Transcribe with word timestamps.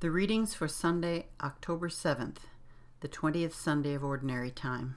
The 0.00 0.10
readings 0.10 0.52
for 0.52 0.68
Sunday, 0.68 1.24
October 1.40 1.88
7th, 1.88 2.40
the 3.00 3.08
20th 3.08 3.54
Sunday 3.54 3.94
of 3.94 4.04
Ordinary 4.04 4.50
Time. 4.50 4.96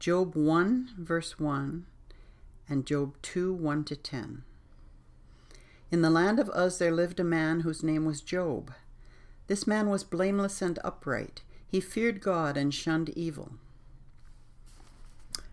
Job 0.00 0.34
1, 0.34 0.94
verse 0.98 1.38
1, 1.38 1.86
and 2.68 2.84
Job 2.84 3.14
2, 3.22 3.54
1 3.54 3.84
to 3.84 3.94
10. 3.94 4.42
In 5.92 6.02
the 6.02 6.10
land 6.10 6.40
of 6.40 6.50
Uz 6.52 6.78
there 6.78 6.90
lived 6.90 7.20
a 7.20 7.24
man 7.24 7.60
whose 7.60 7.84
name 7.84 8.04
was 8.04 8.22
Job. 8.22 8.72
This 9.46 9.68
man 9.68 9.88
was 9.88 10.02
blameless 10.02 10.60
and 10.60 10.80
upright. 10.82 11.42
He 11.68 11.80
feared 11.80 12.20
God 12.20 12.56
and 12.56 12.74
shunned 12.74 13.10
evil. 13.10 13.52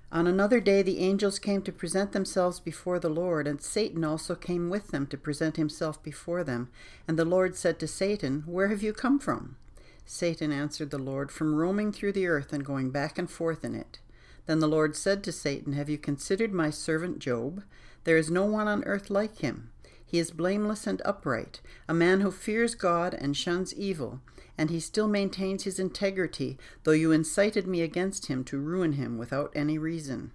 On 0.09 0.25
another 0.25 0.61
day, 0.61 0.81
the 0.81 0.99
angels 0.99 1.37
came 1.37 1.61
to 1.63 1.71
present 1.71 2.13
themselves 2.13 2.61
before 2.61 2.97
the 2.97 3.09
Lord, 3.09 3.45
and 3.45 3.61
Satan 3.61 4.05
also 4.05 4.35
came 4.35 4.69
with 4.69 4.87
them 4.87 5.05
to 5.07 5.17
present 5.17 5.57
himself 5.57 6.01
before 6.01 6.45
them. 6.45 6.69
And 7.07 7.19
the 7.19 7.25
Lord 7.25 7.57
said 7.57 7.77
to 7.79 7.87
Satan, 7.87 8.43
Where 8.45 8.69
have 8.69 8.81
you 8.81 8.93
come 8.93 9.19
from? 9.19 9.57
Satan 10.05 10.53
answered 10.53 10.91
the 10.91 10.97
Lord, 10.97 11.29
From 11.29 11.55
roaming 11.55 11.91
through 11.91 12.13
the 12.13 12.27
earth 12.27 12.53
and 12.53 12.63
going 12.63 12.89
back 12.89 13.17
and 13.17 13.29
forth 13.29 13.65
in 13.65 13.75
it. 13.75 13.99
Then 14.45 14.59
the 14.59 14.67
Lord 14.67 14.95
said 14.95 15.25
to 15.25 15.33
Satan, 15.33 15.73
Have 15.73 15.89
you 15.89 15.97
considered 15.97 16.53
my 16.53 16.69
servant 16.69 17.19
Job? 17.19 17.63
There 18.05 18.15
is 18.15 18.31
no 18.31 18.45
one 18.45 18.69
on 18.69 18.85
earth 18.85 19.09
like 19.09 19.39
him. 19.39 19.71
He 20.05 20.19
is 20.19 20.31
blameless 20.31 20.87
and 20.87 21.01
upright, 21.03 21.59
a 21.89 21.93
man 21.93 22.21
who 22.21 22.31
fears 22.31 22.75
God 22.75 23.13
and 23.13 23.35
shuns 23.35 23.75
evil 23.75 24.21
and 24.57 24.69
he 24.69 24.79
still 24.79 25.07
maintains 25.07 25.63
his 25.63 25.79
integrity, 25.79 26.57
though 26.83 26.91
you 26.91 27.11
incited 27.11 27.67
me 27.67 27.81
against 27.81 28.25
him 28.25 28.43
to 28.45 28.57
ruin 28.57 28.93
him 28.93 29.17
without 29.17 29.51
any 29.55 29.77
reason. 29.77 30.31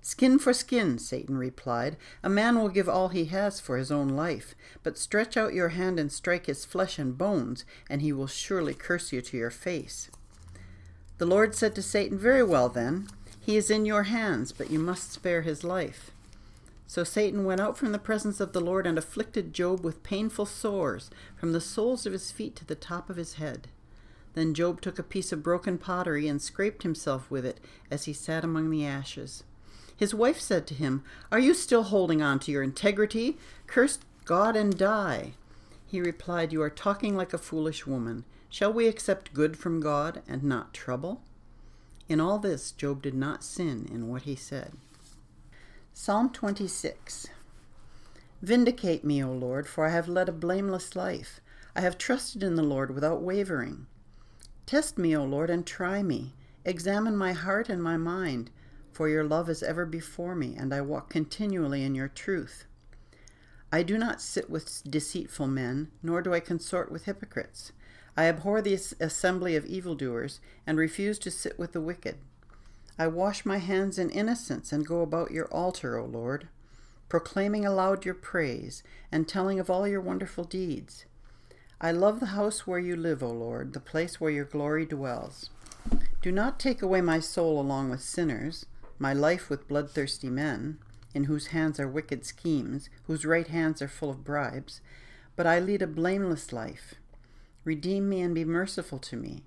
Skin 0.00 0.38
for 0.38 0.52
skin, 0.52 0.98
Satan 0.98 1.38
replied. 1.38 1.96
A 2.22 2.28
man 2.28 2.58
will 2.58 2.68
give 2.68 2.90
all 2.90 3.08
he 3.08 3.24
has 3.26 3.58
for 3.58 3.78
his 3.78 3.90
own 3.90 4.08
life, 4.08 4.54
but 4.82 4.98
stretch 4.98 5.34
out 5.34 5.54
your 5.54 5.70
hand 5.70 5.98
and 5.98 6.12
strike 6.12 6.44
his 6.44 6.66
flesh 6.66 6.98
and 6.98 7.16
bones, 7.16 7.64
and 7.88 8.02
he 8.02 8.12
will 8.12 8.26
surely 8.26 8.74
curse 8.74 9.12
you 9.12 9.22
to 9.22 9.36
your 9.38 9.50
face. 9.50 10.10
The 11.16 11.24
Lord 11.24 11.54
said 11.54 11.74
to 11.76 11.82
Satan, 11.82 12.18
Very 12.18 12.42
well, 12.42 12.68
then. 12.68 13.08
He 13.40 13.56
is 13.56 13.70
in 13.70 13.86
your 13.86 14.04
hands, 14.04 14.52
but 14.52 14.70
you 14.70 14.78
must 14.78 15.10
spare 15.10 15.40
his 15.40 15.64
life. 15.64 16.10
So 16.86 17.02
Satan 17.02 17.44
went 17.44 17.60
out 17.60 17.78
from 17.78 17.92
the 17.92 17.98
presence 17.98 18.40
of 18.40 18.52
the 18.52 18.60
Lord 18.60 18.86
and 18.86 18.98
afflicted 18.98 19.54
Job 19.54 19.84
with 19.84 20.02
painful 20.02 20.46
sores, 20.46 21.10
from 21.36 21.52
the 21.52 21.60
soles 21.60 22.06
of 22.06 22.12
his 22.12 22.30
feet 22.30 22.54
to 22.56 22.64
the 22.64 22.74
top 22.74 23.08
of 23.08 23.16
his 23.16 23.34
head. 23.34 23.68
Then 24.34 24.52
Job 24.52 24.80
took 24.80 24.98
a 24.98 25.04
piece 25.04 25.32
of 25.32 25.42
broken 25.42 25.78
pottery 25.78 26.28
and 26.28 26.42
scraped 26.42 26.82
himself 26.82 27.30
with 27.30 27.46
it 27.46 27.60
as 27.90 28.04
he 28.04 28.12
sat 28.12 28.44
among 28.44 28.70
the 28.70 28.84
ashes. 28.84 29.44
His 29.96 30.14
wife 30.14 30.40
said 30.40 30.66
to 30.66 30.74
him, 30.74 31.04
Are 31.30 31.38
you 31.38 31.54
still 31.54 31.84
holding 31.84 32.20
on 32.20 32.40
to 32.40 32.52
your 32.52 32.62
integrity? 32.62 33.38
Curse 33.66 33.98
God 34.24 34.56
and 34.56 34.76
die. 34.76 35.32
He 35.86 36.00
replied, 36.00 36.52
You 36.52 36.62
are 36.62 36.70
talking 36.70 37.16
like 37.16 37.32
a 37.32 37.38
foolish 37.38 37.86
woman. 37.86 38.24
Shall 38.48 38.72
we 38.72 38.88
accept 38.88 39.34
good 39.34 39.56
from 39.56 39.80
God 39.80 40.22
and 40.26 40.42
not 40.42 40.74
trouble? 40.74 41.22
In 42.08 42.20
all 42.20 42.38
this, 42.38 42.72
Job 42.72 43.02
did 43.02 43.14
not 43.14 43.44
sin 43.44 43.88
in 43.90 44.08
what 44.08 44.22
he 44.22 44.34
said. 44.34 44.72
Psalm 45.96 46.28
26 46.28 47.28
Vindicate 48.42 49.04
me, 49.04 49.22
O 49.22 49.30
Lord, 49.30 49.68
for 49.68 49.86
I 49.86 49.90
have 49.90 50.08
led 50.08 50.28
a 50.28 50.32
blameless 50.32 50.96
life. 50.96 51.40
I 51.76 51.82
have 51.82 51.96
trusted 51.96 52.42
in 52.42 52.56
the 52.56 52.64
Lord 52.64 52.92
without 52.92 53.22
wavering. 53.22 53.86
Test 54.66 54.98
me, 54.98 55.16
O 55.16 55.22
Lord, 55.22 55.50
and 55.50 55.64
try 55.64 56.02
me. 56.02 56.34
Examine 56.64 57.16
my 57.16 57.32
heart 57.32 57.68
and 57.68 57.80
my 57.80 57.96
mind, 57.96 58.50
for 58.90 59.08
your 59.08 59.22
love 59.22 59.48
is 59.48 59.62
ever 59.62 59.86
before 59.86 60.34
me, 60.34 60.56
and 60.58 60.74
I 60.74 60.80
walk 60.80 61.10
continually 61.10 61.84
in 61.84 61.94
your 61.94 62.08
truth. 62.08 62.64
I 63.70 63.84
do 63.84 63.96
not 63.96 64.20
sit 64.20 64.50
with 64.50 64.82
deceitful 64.90 65.46
men, 65.46 65.92
nor 66.02 66.22
do 66.22 66.34
I 66.34 66.40
consort 66.40 66.90
with 66.90 67.04
hypocrites. 67.04 67.70
I 68.16 68.24
abhor 68.24 68.60
the 68.60 68.74
assembly 68.98 69.54
of 69.54 69.64
evildoers, 69.64 70.40
and 70.66 70.76
refuse 70.76 71.20
to 71.20 71.30
sit 71.30 71.56
with 71.56 71.70
the 71.70 71.80
wicked. 71.80 72.16
I 72.98 73.08
wash 73.08 73.44
my 73.44 73.58
hands 73.58 73.98
in 73.98 74.10
innocence 74.10 74.72
and 74.72 74.86
go 74.86 75.02
about 75.02 75.32
your 75.32 75.46
altar, 75.46 75.98
O 75.98 76.04
Lord, 76.04 76.48
proclaiming 77.08 77.66
aloud 77.66 78.04
your 78.04 78.14
praise 78.14 78.82
and 79.10 79.26
telling 79.26 79.58
of 79.58 79.68
all 79.68 79.86
your 79.88 80.00
wonderful 80.00 80.44
deeds. 80.44 81.04
I 81.80 81.90
love 81.90 82.20
the 82.20 82.26
house 82.26 82.66
where 82.66 82.78
you 82.78 82.96
live, 82.96 83.22
O 83.22 83.30
Lord, 83.30 83.72
the 83.72 83.80
place 83.80 84.20
where 84.20 84.30
your 84.30 84.44
glory 84.44 84.86
dwells. 84.86 85.50
Do 86.22 86.30
not 86.30 86.60
take 86.60 86.82
away 86.82 87.00
my 87.00 87.20
soul 87.20 87.60
along 87.60 87.90
with 87.90 88.00
sinners, 88.00 88.64
my 88.98 89.12
life 89.12 89.50
with 89.50 89.68
bloodthirsty 89.68 90.30
men, 90.30 90.78
in 91.14 91.24
whose 91.24 91.48
hands 91.48 91.78
are 91.80 91.88
wicked 91.88 92.24
schemes, 92.24 92.88
whose 93.06 93.26
right 93.26 93.48
hands 93.48 93.82
are 93.82 93.88
full 93.88 94.10
of 94.10 94.24
bribes, 94.24 94.80
but 95.36 95.46
I 95.46 95.58
lead 95.58 95.82
a 95.82 95.86
blameless 95.86 96.52
life. 96.52 96.94
Redeem 97.64 98.08
me 98.08 98.20
and 98.20 98.34
be 98.34 98.44
merciful 98.44 98.98
to 99.00 99.16
me. 99.16 99.42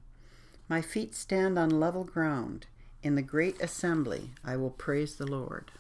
My 0.67 0.81
feet 0.81 1.15
stand 1.15 1.57
on 1.57 1.69
level 1.69 2.03
ground. 2.03 2.67
In 3.03 3.13
the 3.13 3.21
great 3.21 3.61
assembly, 3.61 4.31
I 4.43 4.57
will 4.57 4.71
praise 4.71 5.15
the 5.15 5.27
Lord. 5.27 5.71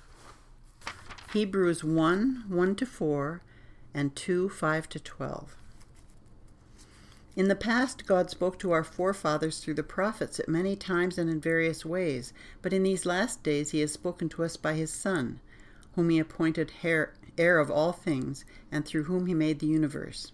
Hebrews 1.33 1.83
1 1.83 2.45
1 2.47 2.75
to 2.75 2.85
4 2.85 3.41
and 3.91 4.15
2 4.15 4.49
5 4.49 4.89
to 4.89 4.99
12. 4.99 5.55
In 7.35 7.47
the 7.47 7.55
past, 7.55 8.05
God 8.05 8.29
spoke 8.29 8.59
to 8.59 8.71
our 8.71 8.83
forefathers 8.83 9.59
through 9.59 9.73
the 9.73 9.83
prophets 9.83 10.39
at 10.39 10.47
many 10.47 10.75
times 10.75 11.17
and 11.17 11.27
in 11.29 11.41
various 11.41 11.83
ways, 11.83 12.33
but 12.61 12.71
in 12.71 12.83
these 12.83 13.05
last 13.05 13.41
days 13.41 13.71
he 13.71 13.79
has 13.79 13.91
spoken 13.91 14.29
to 14.29 14.43
us 14.43 14.55
by 14.55 14.75
his 14.75 14.91
Son, 14.91 15.39
whom 15.95 16.09
he 16.09 16.19
appointed 16.19 16.71
heir, 16.83 17.13
heir 17.35 17.57
of 17.57 17.71
all 17.71 17.93
things, 17.93 18.45
and 18.71 18.85
through 18.85 19.03
whom 19.03 19.25
he 19.25 19.33
made 19.33 19.59
the 19.59 19.67
universe. 19.67 20.31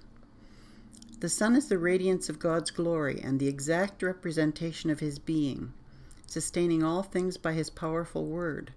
The 1.21 1.29
Son 1.29 1.55
is 1.55 1.69
the 1.69 1.77
radiance 1.77 2.27
of 2.27 2.39
God's 2.39 2.71
glory 2.71 3.21
and 3.21 3.39
the 3.39 3.47
exact 3.47 4.03
representation 4.03 4.89
of 4.89 4.99
his 4.99 5.17
being 5.17 5.71
sustaining 6.27 6.83
all 6.83 7.03
things 7.03 7.37
by 7.37 7.53
his 7.53 7.69
powerful 7.69 8.25
word. 8.25 8.73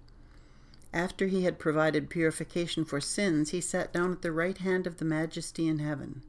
After 0.92 1.26
he 1.26 1.44
had 1.44 1.58
provided 1.58 2.08
purification 2.08 2.84
for 2.84 3.00
sins, 3.00 3.50
he 3.50 3.60
sat 3.60 3.92
down 3.92 4.12
at 4.12 4.22
the 4.22 4.32
right 4.32 4.56
hand 4.56 4.86
of 4.86 4.96
the 4.96 5.04
Majesty 5.04 5.68
in 5.68 5.78
heaven. 5.78 6.22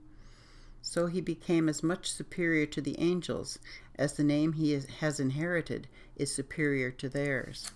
So 0.81 1.07
he 1.07 1.21
became 1.21 1.69
as 1.69 1.83
much 1.83 2.11
superior 2.11 2.65
to 2.67 2.81
the 2.81 2.99
angels 2.99 3.59
as 3.97 4.13
the 4.13 4.23
name 4.23 4.53
he 4.53 4.73
is, 4.73 4.85
has 4.99 5.19
inherited 5.19 5.87
is 6.15 6.33
superior 6.33 6.91
to 6.91 7.09
theirs. 7.09 7.71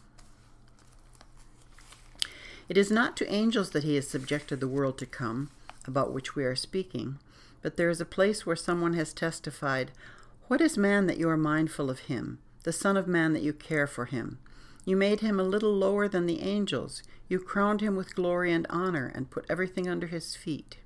It 2.69 2.77
is 2.77 2.91
not 2.91 3.17
to 3.17 3.31
angels 3.31 3.71
that 3.71 3.83
he 3.83 3.95
has 3.95 4.07
subjected 4.07 4.59
the 4.59 4.67
world 4.67 4.97
to 4.99 5.05
come, 5.05 5.49
about 5.85 6.13
which 6.13 6.35
we 6.35 6.45
are 6.45 6.55
speaking, 6.55 7.19
but 7.61 7.75
there 7.75 7.89
is 7.89 7.99
a 7.99 8.05
place 8.05 8.45
where 8.45 8.55
someone 8.55 8.93
has 8.93 9.13
testified, 9.13 9.91
What 10.47 10.61
is 10.61 10.77
man 10.77 11.07
that 11.07 11.17
you 11.17 11.29
are 11.29 11.37
mindful 11.37 11.89
of 11.89 12.01
him? 12.01 12.39
The 12.63 12.73
Son 12.73 12.97
of 12.97 13.07
Man, 13.07 13.33
that 13.33 13.43
you 13.43 13.53
care 13.53 13.87
for 13.87 14.05
him. 14.05 14.39
You 14.85 14.95
made 14.95 15.19
him 15.19 15.39
a 15.39 15.43
little 15.43 15.73
lower 15.73 16.07
than 16.07 16.25
the 16.25 16.41
angels. 16.41 17.03
You 17.27 17.39
crowned 17.39 17.81
him 17.81 17.95
with 17.95 18.15
glory 18.15 18.51
and 18.51 18.65
honor, 18.69 19.11
and 19.13 19.29
put 19.29 19.45
everything 19.49 19.87
under 19.87 20.07
his 20.07 20.35
feet. 20.35 20.77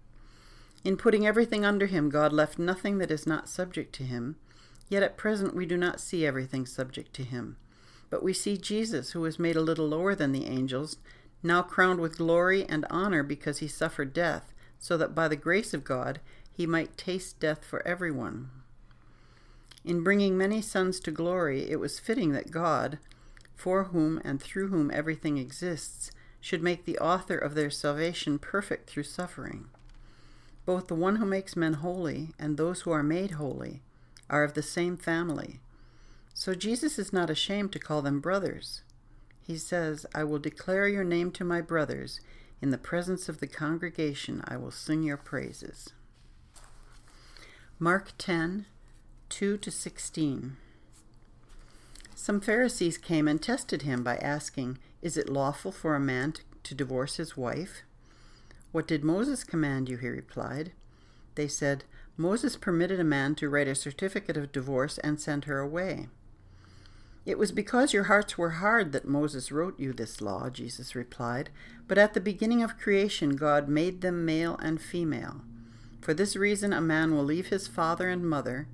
In 0.84 0.98
putting 0.98 1.26
everything 1.26 1.66
under 1.66 1.88
him, 1.88 2.10
God 2.10 2.32
left 2.32 2.60
nothing 2.60 3.00
that 3.00 3.12
is 3.12 3.26
not 3.26 3.50
subject 3.50 3.94
to 3.96 4.04
him. 4.04 4.36
Yet 4.88 5.02
at 5.02 5.18
present 5.18 5.56
we 5.56 5.66
do 5.66 5.78
not 5.78 6.00
see 6.00 6.26
everything 6.26 6.66
subject 6.66 7.14
to 7.16 7.24
him. 7.24 7.58
But 8.10 8.22
we 8.22 8.34
see 8.34 8.58
Jesus, 8.58 9.12
who 9.12 9.22
was 9.22 9.40
made 9.40 9.56
a 9.56 9.62
little 9.62 9.88
lower 9.88 10.14
than 10.14 10.32
the 10.32 10.46
angels, 10.46 10.98
now 11.42 11.62
crowned 11.64 12.00
with 12.00 12.18
glory 12.18 12.66
and 12.70 12.86
honor 12.90 13.24
because 13.24 13.60
he 13.60 13.68
suffered 13.68 14.14
death, 14.14 14.54
so 14.78 14.96
that 14.98 15.16
by 15.16 15.28
the 15.28 15.36
grace 15.36 15.74
of 15.74 15.84
God 15.84 16.20
he 16.52 16.68
might 16.68 16.98
taste 16.98 17.40
death 17.40 17.66
for 17.66 17.86
everyone. 17.88 18.50
In 19.86 20.04
bringing 20.04 20.36
many 20.36 20.64
sons 20.64 21.00
to 21.02 21.12
glory, 21.12 21.70
it 21.70 21.80
was 21.80 22.00
fitting 22.00 22.32
that 22.32 22.50
God, 22.50 22.98
for 23.56 23.86
whom 23.86 24.20
and 24.26 24.42
through 24.42 24.70
whom 24.70 24.90
everything 24.90 25.38
exists, 25.38 26.12
should 26.42 26.64
make 26.64 26.86
the 26.86 26.98
author 26.98 27.38
of 27.38 27.54
their 27.54 27.70
salvation 27.70 28.40
perfect 28.40 28.90
through 28.90 29.04
suffering. 29.04 29.66
Both 30.66 30.88
the 30.88 30.96
one 30.96 31.18
who 31.18 31.26
makes 31.26 31.56
men 31.56 31.74
holy 31.74 32.30
and 32.40 32.58
those 32.58 32.82
who 32.82 32.92
are 32.92 33.04
made 33.04 33.32
holy 33.32 33.84
are 34.28 34.44
of 34.44 34.56
the 34.56 34.64
same 34.64 34.98
family. 34.98 35.60
So 36.34 36.56
Jesus 36.56 36.98
is 36.98 37.14
not 37.14 37.30
ashamed 37.30 37.72
to 37.74 37.80
call 37.80 38.02
them 38.02 38.20
brothers. 38.20 38.82
He 39.44 39.58
says, 39.58 40.08
I 40.16 40.24
will 40.24 40.40
declare 40.40 40.88
your 40.88 41.04
name 41.04 41.30
to 41.34 41.44
my 41.44 41.62
brothers. 41.62 42.20
In 42.60 42.72
the 42.72 42.80
presence 42.80 43.30
of 43.30 43.40
the 43.40 43.48
congregation, 43.48 44.44
I 44.48 44.58
will 44.58 44.72
sing 44.72 45.04
your 45.04 45.18
praises. 45.18 45.94
Mark 47.78 48.14
10 48.18 48.66
2 49.30 49.58
to 49.58 49.72
16. 49.72 50.56
Some 52.14 52.40
Pharisees 52.40 52.98
came 52.98 53.28
and 53.28 53.42
tested 53.42 53.82
him 53.82 54.04
by 54.04 54.18
asking, 54.18 54.78
Is 55.02 55.18
it 55.18 55.30
lawful 55.30 55.72
for 55.72 55.96
a 55.96 56.00
man 56.00 56.34
to, 56.64 56.76
divorce 56.76 57.18
his 57.18 57.36
wife? 57.36 57.82
What 58.72 58.88
did 58.88 59.04
Moses 59.04 59.44
command 59.44 59.90
you? 59.90 59.98
He 59.98 60.08
replied. 60.08 60.72
They 61.36 61.48
said, 61.48 61.84
Moses 62.18 62.56
permitted 62.56 63.00
a 63.00 63.04
man 63.04 63.36
to 63.36 63.50
write 63.50 63.68
a 63.68 63.76
certificate 63.76 64.38
of 64.38 64.52
divorce 64.52 64.98
and 65.00 65.20
send 65.20 65.46
her 65.46 65.60
away. 65.60 66.08
It 67.26 67.38
was 67.38 67.52
because 67.52 67.94
your 67.94 68.04
hearts 68.04 68.38
were 68.38 68.52
hard 68.52 68.92
that 68.92 69.08
Moses 69.08 69.52
wrote 69.52 69.80
you 69.80 69.92
this 69.92 70.22
law, 70.22 70.50
Jesus 70.50 70.96
replied. 70.96 71.50
But 71.88 71.98
at 71.98 72.14
the 72.14 72.22
beginning 72.22 72.62
of 72.62 72.78
creation, 72.78 73.36
God 73.36 73.68
made 73.68 74.02
them 74.02 74.24
male 74.24 74.58
and 74.62 74.80
female. 74.80 75.42
For 76.02 76.14
this 76.14 76.36
reason, 76.36 76.72
a 76.72 76.80
man 76.80 77.16
will 77.16 77.24
leave 77.24 77.48
his 77.48 77.68
father 77.68 78.10
and 78.10 78.30
mother 78.30 78.68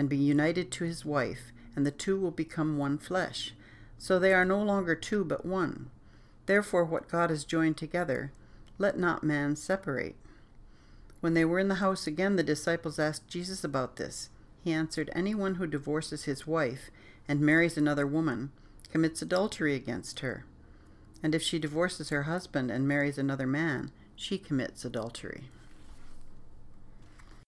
and 0.00 0.08
be 0.08 0.16
united 0.16 0.70
to 0.70 0.84
his 0.84 1.04
wife, 1.04 1.52
and 1.76 1.84
the 1.86 1.90
two 1.90 2.18
will 2.18 2.30
become 2.30 2.78
one 2.78 2.96
flesh. 2.96 3.52
So 3.98 4.18
they 4.18 4.32
are 4.32 4.46
no 4.46 4.62
longer 4.62 4.94
two, 4.94 5.26
but 5.26 5.44
one. 5.44 5.90
Therefore, 6.46 6.86
what 6.86 7.10
God 7.10 7.28
has 7.28 7.44
joined 7.44 7.76
together, 7.76 8.32
let 8.78 8.98
not 8.98 9.22
man 9.22 9.56
separate. 9.56 10.16
When 11.20 11.34
they 11.34 11.44
were 11.44 11.58
in 11.58 11.68
the 11.68 11.74
house 11.84 12.06
again, 12.06 12.36
the 12.36 12.42
disciples 12.42 12.98
asked 12.98 13.28
Jesus 13.28 13.62
about 13.62 13.96
this. 13.96 14.30
He 14.64 14.72
answered, 14.72 15.10
Anyone 15.14 15.56
who 15.56 15.66
divorces 15.66 16.24
his 16.24 16.46
wife 16.46 16.90
and 17.28 17.42
marries 17.42 17.76
another 17.76 18.06
woman 18.06 18.52
commits 18.90 19.20
adultery 19.20 19.74
against 19.74 20.20
her. 20.20 20.46
And 21.22 21.34
if 21.34 21.42
she 21.42 21.58
divorces 21.58 22.08
her 22.08 22.22
husband 22.22 22.70
and 22.70 22.88
marries 22.88 23.18
another 23.18 23.46
man, 23.46 23.90
she 24.16 24.38
commits 24.38 24.82
adultery. 24.82 25.50